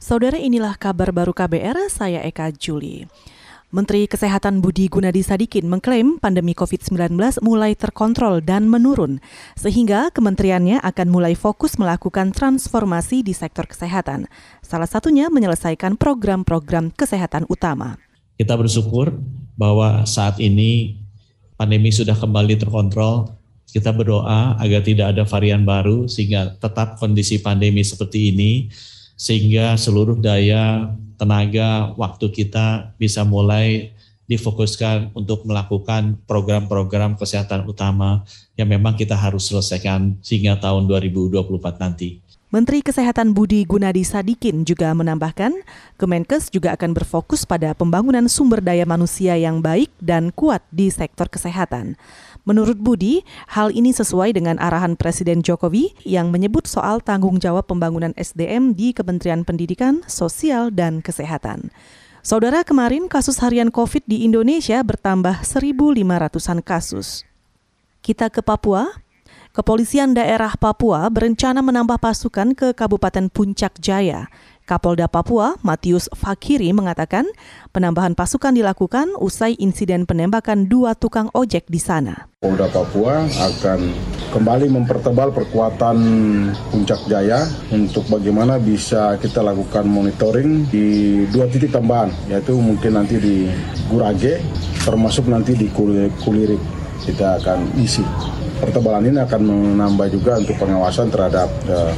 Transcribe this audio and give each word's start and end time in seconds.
Saudara 0.00 0.40
inilah 0.40 0.80
kabar 0.80 1.12
baru 1.12 1.36
KBR, 1.36 1.76
saya 1.92 2.24
Eka 2.24 2.48
Juli. 2.56 3.04
Menteri 3.68 4.08
Kesehatan 4.08 4.64
Budi 4.64 4.88
Gunadi 4.88 5.20
Sadikin 5.20 5.68
mengklaim 5.68 6.16
pandemi 6.16 6.56
COVID-19 6.56 7.20
mulai 7.44 7.76
terkontrol 7.76 8.40
dan 8.40 8.64
menurun, 8.64 9.20
sehingga 9.60 10.08
kementeriannya 10.08 10.80
akan 10.80 11.06
mulai 11.12 11.36
fokus 11.36 11.76
melakukan 11.76 12.32
transformasi 12.32 13.20
di 13.20 13.36
sektor 13.36 13.68
kesehatan. 13.68 14.24
Salah 14.64 14.88
satunya 14.88 15.28
menyelesaikan 15.28 16.00
program-program 16.00 16.96
kesehatan 16.96 17.44
utama. 17.52 18.00
Kita 18.40 18.56
bersyukur 18.56 19.12
bahwa 19.52 20.08
saat 20.08 20.40
ini 20.40 20.96
pandemi 21.60 21.92
sudah 21.92 22.16
kembali 22.16 22.56
terkontrol. 22.56 23.36
Kita 23.68 23.92
berdoa 23.92 24.56
agar 24.56 24.80
tidak 24.80 25.12
ada 25.12 25.28
varian 25.28 25.68
baru 25.68 26.08
sehingga 26.08 26.56
tetap 26.56 26.96
kondisi 26.96 27.36
pandemi 27.36 27.84
seperti 27.84 28.32
ini 28.32 28.52
sehingga 29.20 29.76
seluruh 29.76 30.16
daya, 30.16 30.96
tenaga, 31.20 31.92
waktu 32.00 32.32
kita 32.32 32.96
bisa 32.96 33.20
mulai 33.20 33.92
difokuskan 34.24 35.12
untuk 35.12 35.44
melakukan 35.44 36.16
program-program 36.24 37.20
kesehatan 37.20 37.68
utama 37.68 38.24
yang 38.56 38.72
memang 38.72 38.96
kita 38.96 39.12
harus 39.12 39.52
selesaikan 39.52 40.16
sehingga 40.24 40.56
tahun 40.56 40.88
2024 40.88 41.36
nanti. 41.76 42.24
Menteri 42.50 42.82
Kesehatan 42.82 43.30
Budi 43.30 43.62
Gunadi 43.62 44.02
Sadikin 44.02 44.66
juga 44.66 44.90
menambahkan, 44.90 45.54
Kemenkes 46.02 46.50
juga 46.50 46.74
akan 46.74 46.98
berfokus 46.98 47.46
pada 47.46 47.70
pembangunan 47.78 48.26
sumber 48.26 48.58
daya 48.58 48.82
manusia 48.82 49.38
yang 49.38 49.62
baik 49.62 49.86
dan 50.02 50.34
kuat 50.34 50.58
di 50.74 50.90
sektor 50.90 51.30
kesehatan. 51.30 51.94
Menurut 52.42 52.74
Budi, 52.74 53.22
hal 53.54 53.70
ini 53.70 53.94
sesuai 53.94 54.34
dengan 54.34 54.58
arahan 54.58 54.98
Presiden 54.98 55.46
Jokowi 55.46 55.94
yang 56.02 56.34
menyebut 56.34 56.66
soal 56.66 56.98
tanggung 56.98 57.38
jawab 57.38 57.70
pembangunan 57.70 58.10
SDM 58.18 58.74
di 58.74 58.90
Kementerian 58.98 59.46
Pendidikan, 59.46 60.02
Sosial, 60.10 60.74
dan 60.74 61.06
Kesehatan. 61.06 61.70
Saudara, 62.26 62.66
kemarin 62.66 63.06
kasus 63.06 63.38
harian 63.46 63.70
COVID 63.70 64.10
di 64.10 64.26
Indonesia 64.26 64.82
bertambah 64.82 65.46
1.500-an 65.46 66.66
kasus. 66.66 67.22
Kita 68.02 68.26
ke 68.26 68.42
Papua. 68.42 68.90
Kepolisian 69.50 70.14
daerah 70.14 70.54
Papua 70.54 71.10
berencana 71.10 71.58
menambah 71.58 71.98
pasukan 71.98 72.54
ke 72.54 72.70
Kabupaten 72.70 73.26
Puncak 73.34 73.82
Jaya 73.82 74.30
Kapolda 74.62 75.10
Papua, 75.10 75.58
Matius 75.66 76.06
Fakiri 76.14 76.70
mengatakan 76.70 77.26
penambahan 77.74 78.14
pasukan 78.14 78.54
dilakukan 78.54 79.18
usai 79.18 79.58
insiden 79.58 80.06
penembakan 80.06 80.70
dua 80.70 80.94
tukang 80.94 81.26
ojek 81.34 81.66
di 81.66 81.82
sana. 81.82 82.30
Polda 82.38 82.70
Papua 82.70 83.26
akan 83.26 83.90
kembali 84.30 84.70
mempertebal 84.70 85.34
perkuatan 85.34 85.98
Puncak 86.70 87.02
Jaya 87.10 87.50
untuk 87.74 88.06
bagaimana 88.06 88.62
bisa 88.62 89.18
kita 89.18 89.42
lakukan 89.42 89.82
monitoring 89.90 90.70
di 90.70 90.86
dua 91.34 91.50
titik 91.50 91.74
tambahan, 91.74 92.14
yaitu 92.30 92.54
mungkin 92.54 92.94
nanti 92.94 93.18
di 93.18 93.50
Gurage, 93.90 94.38
termasuk 94.86 95.26
nanti 95.26 95.58
di 95.58 95.66
Kulirik. 95.74 96.78
Kita 97.02 97.42
akan 97.42 97.80
isi 97.80 98.06
pertebalan 98.60 99.08
ini 99.08 99.18
akan 99.24 99.40
menambah 99.40 100.06
juga 100.12 100.36
untuk 100.36 100.54
pengawasan 100.60 101.08
terhadap 101.08 101.48
uh, 101.72 101.90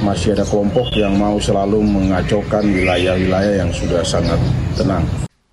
masih 0.00 0.32
ada 0.32 0.42
kelompok 0.48 0.90
yang 0.96 1.14
mau 1.14 1.36
selalu 1.36 1.84
mengacaukan 1.84 2.64
wilayah-wilayah 2.64 3.60
yang 3.60 3.70
sudah 3.70 4.00
sangat 4.00 4.40
tenang. 4.74 5.04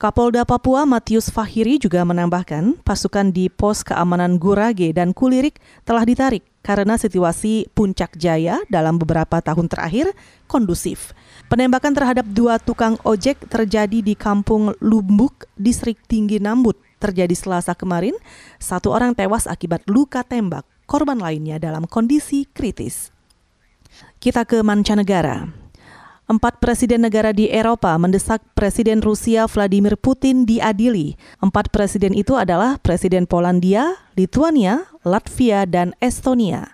Kapolda 0.00 0.48
Papua 0.48 0.88
Matius 0.88 1.28
Fahiri 1.28 1.76
juga 1.76 2.00
menambahkan 2.08 2.80
pasukan 2.80 3.28
di 3.36 3.52
pos 3.52 3.84
keamanan 3.84 4.40
Gurage 4.40 4.96
dan 4.96 5.12
Kulirik 5.12 5.60
telah 5.84 6.08
ditarik 6.08 6.40
karena 6.64 6.96
situasi 6.96 7.68
Puncak 7.76 8.16
Jaya 8.16 8.64
dalam 8.72 8.96
beberapa 8.96 9.44
tahun 9.44 9.68
terakhir 9.68 10.16
kondusif. 10.48 11.12
Penembakan 11.52 11.92
terhadap 11.92 12.24
dua 12.32 12.56
tukang 12.56 12.96
ojek 13.04 13.44
terjadi 13.52 14.00
di 14.00 14.16
Kampung 14.16 14.72
Lumbuk, 14.80 15.44
Distrik 15.60 16.00
Tinggi 16.08 16.40
Nambut, 16.40 16.80
terjadi 17.00 17.32
Selasa 17.32 17.72
kemarin, 17.72 18.12
satu 18.60 18.92
orang 18.92 19.16
tewas 19.16 19.48
akibat 19.48 19.80
luka 19.88 20.20
tembak, 20.20 20.68
korban 20.84 21.16
lainnya 21.16 21.56
dalam 21.56 21.88
kondisi 21.88 22.44
kritis. 22.52 23.08
Kita 24.20 24.44
ke 24.44 24.60
mancanegara. 24.60 25.48
Empat 26.30 26.62
presiden 26.62 27.02
negara 27.02 27.34
di 27.34 27.50
Eropa 27.50 27.90
mendesak 27.98 28.38
Presiden 28.54 29.02
Rusia 29.02 29.50
Vladimir 29.50 29.98
Putin 29.98 30.46
diadili. 30.46 31.18
Empat 31.42 31.74
presiden 31.74 32.14
itu 32.14 32.38
adalah 32.38 32.78
Presiden 32.78 33.26
Polandia, 33.26 33.98
Lituania, 34.14 34.86
Latvia, 35.02 35.66
dan 35.66 35.90
Estonia. 35.98 36.70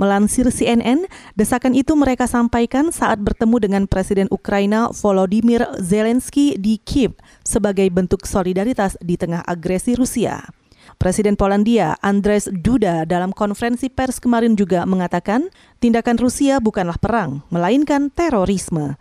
Melansir 0.00 0.48
CNN, 0.48 1.04
desakan 1.36 1.76
itu 1.76 1.92
mereka 1.92 2.24
sampaikan 2.24 2.88
saat 2.88 3.20
bertemu 3.20 3.56
dengan 3.60 3.82
Presiden 3.84 4.32
Ukraina 4.32 4.88
Volodymyr 4.96 5.76
Zelensky 5.76 6.56
di 6.56 6.80
Kiev 6.80 7.20
sebagai 7.44 7.84
bentuk 7.92 8.24
solidaritas 8.24 8.96
di 9.04 9.20
tengah 9.20 9.44
agresi 9.44 9.92
Rusia. 9.92 10.48
Presiden 10.96 11.36
Polandia 11.36 12.00
Andrzej 12.00 12.48
Duda 12.48 13.04
dalam 13.04 13.36
konferensi 13.36 13.92
pers 13.92 14.16
kemarin 14.16 14.56
juga 14.56 14.88
mengatakan 14.88 15.52
tindakan 15.84 16.16
Rusia 16.16 16.64
bukanlah 16.64 16.96
perang, 16.96 17.44
melainkan 17.52 18.08
terorisme. 18.08 18.96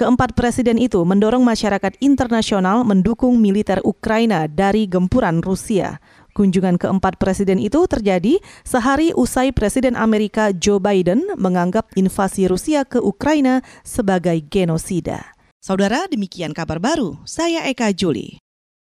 Keempat 0.00 0.32
presiden 0.38 0.78
itu 0.78 1.02
mendorong 1.02 1.42
masyarakat 1.42 1.98
internasional 2.00 2.88
mendukung 2.88 3.36
militer 3.36 3.82
Ukraina 3.84 4.48
dari 4.48 4.88
gempuran 4.88 5.44
Rusia. 5.44 5.98
Kunjungan 6.38 6.78
keempat 6.78 7.18
presiden 7.18 7.58
itu 7.58 7.82
terjadi 7.90 8.38
sehari 8.62 9.10
usai 9.10 9.50
Presiden 9.50 9.98
Amerika 9.98 10.54
Joe 10.54 10.78
Biden 10.78 11.26
menganggap 11.34 11.90
invasi 11.98 12.46
Rusia 12.46 12.86
ke 12.86 13.02
Ukraina 13.02 13.66
sebagai 13.82 14.38
genosida. 14.46 15.34
Saudara, 15.58 16.06
demikian 16.06 16.54
kabar 16.54 16.78
baru. 16.78 17.18
Saya 17.26 17.66
Eka 17.66 17.90
Juli. 17.90 18.38